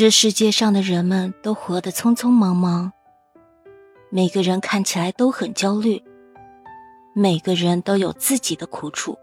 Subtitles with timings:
[0.00, 2.90] 这世界上的人们都活得匆匆忙忙，
[4.08, 6.02] 每个人看起来都很焦虑，
[7.14, 9.18] 每个人都有自己的苦楚，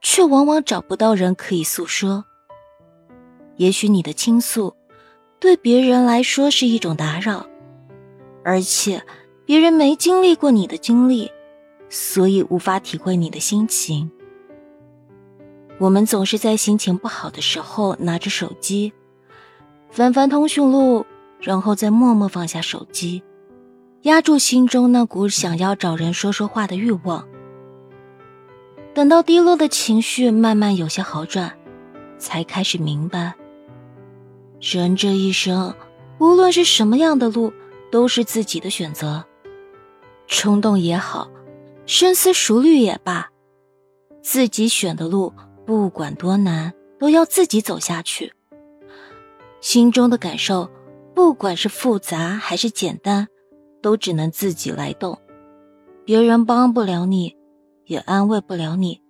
[0.00, 2.24] 却往往找不到人可以诉说。
[3.56, 4.74] 也许你的倾诉，
[5.38, 7.44] 对别人来说是一种打扰，
[8.42, 9.02] 而且
[9.44, 11.30] 别人没经历过你的经历，
[11.90, 14.10] 所以无法体会你的心情。
[15.78, 18.94] 我们总是在心情不好的时候拿着手机，
[19.94, 21.06] 翻翻通讯录，
[21.38, 23.22] 然后再默默放下手机，
[24.02, 27.24] 压住心中那股想要找人说说话的欲望。
[28.92, 31.56] 等到低落的情绪慢慢有些好转，
[32.18, 33.34] 才开始明白，
[34.60, 35.72] 人这一生，
[36.18, 37.52] 无论是什么样的路，
[37.92, 39.24] 都是自己的选择。
[40.26, 41.30] 冲动也好，
[41.86, 43.30] 深思熟虑也罢，
[44.24, 45.32] 自己选的路。
[45.64, 48.32] 不管多难，都要自己走下去。
[49.64, 50.70] 心中的感受，
[51.14, 53.26] 不管是复杂还是简单，
[53.80, 55.18] 都只能自己来动。
[56.04, 57.34] 别人帮不了你，
[57.86, 59.00] 也安慰不了你，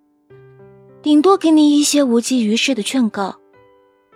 [1.02, 3.34] 顶多给你一些无济于事的劝告。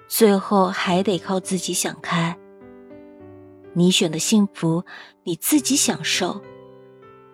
[0.06, 2.38] 最后还得靠自己想开。
[3.72, 4.84] 你选的幸福，
[5.24, 6.41] 你自己享受；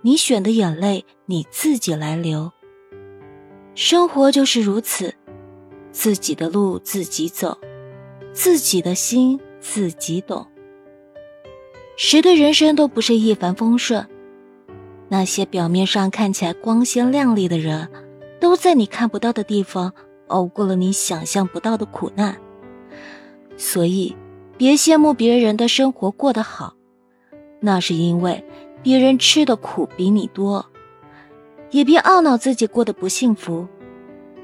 [0.01, 2.51] 你选的眼泪，你自己来流。
[3.75, 5.15] 生活就是如此，
[5.93, 7.59] 自己的路自己走，
[8.35, 10.47] 自己的心自己懂。
[11.97, 14.05] 谁的人生都不是一帆风顺，
[15.09, 17.89] 那些表面上看起来光鲜亮丽的人，
[18.41, 19.93] 都在你看不到的地方
[20.27, 22.37] 熬过了你想象不到的苦难。
[23.57, 24.17] 所以，
[24.59, 26.75] 别羡慕别人的生活过得好，
[27.61, 28.45] 那是因为
[28.83, 30.67] 别人吃的苦比你多。
[31.71, 33.69] 也别懊恼自己过得不幸福，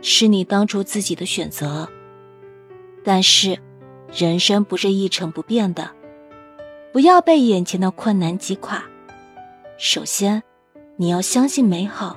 [0.00, 1.88] 是你当初自己的选择。
[3.04, 3.58] 但是，
[4.12, 5.90] 人生不是一成不变的，
[6.92, 8.82] 不要被眼前的困难击垮。
[9.78, 10.42] 首先，
[10.96, 12.16] 你要相信美好，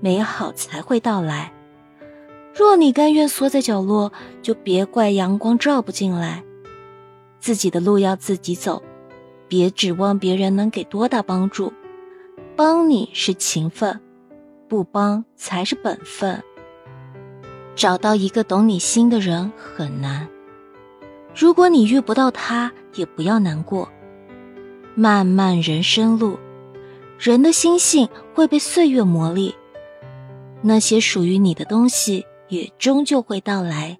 [0.00, 1.52] 美好才会到来。
[2.54, 6.44] 若你甘愿缩在角落，就别怪阳光照不进来。
[7.40, 8.82] 自己的路要自己走，
[9.48, 11.72] 别指望别人能给多大帮助。
[12.54, 14.00] 帮你是情分。
[14.66, 16.42] 不帮才是本分。
[17.76, 20.26] 找到一个懂你心的人很难，
[21.34, 23.88] 如果你遇不到他，也不要难过。
[24.94, 26.38] 漫漫人生路，
[27.18, 29.52] 人的心性会被岁月磨砺，
[30.62, 33.98] 那些属于你的东西也终究会到来。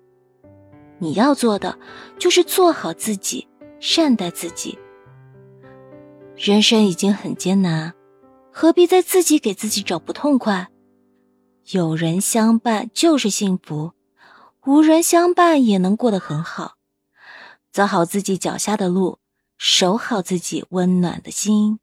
[0.99, 1.77] 你要做的
[2.19, 3.49] 就是做好自己，
[3.81, 4.79] 善待自己。
[6.37, 7.93] 人生已经很艰难。
[8.57, 10.69] 何必再自己给自己找不痛快？
[11.73, 13.91] 有人相伴就是幸福，
[14.65, 16.74] 无人相伴也能过得很好。
[17.75, 19.19] 走好自己脚下的路，
[19.59, 21.81] 守好自己温暖的心。